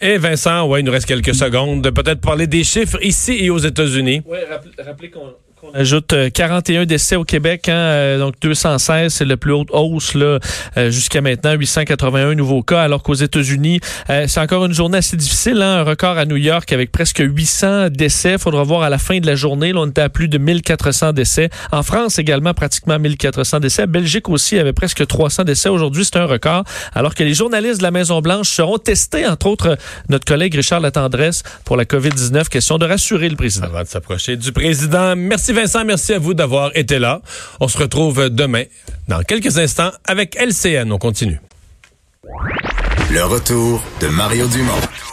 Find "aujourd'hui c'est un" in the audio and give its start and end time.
25.68-26.26